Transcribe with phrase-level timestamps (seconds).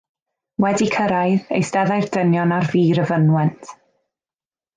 [0.63, 3.71] Wedi cyrraedd, eisteddai'r dynion ar fur y fynwent.